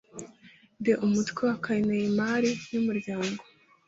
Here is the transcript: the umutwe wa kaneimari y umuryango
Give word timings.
the 0.85 0.93
umutwe 1.05 1.39
wa 1.49 1.55
kaneimari 1.65 2.51
y 2.71 2.75
umuryango 2.81 3.41